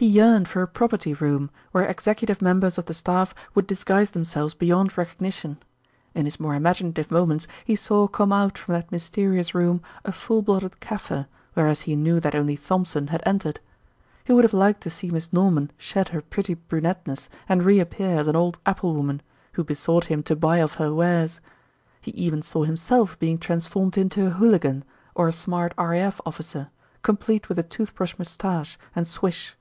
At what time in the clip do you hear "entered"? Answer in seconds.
13.26-13.60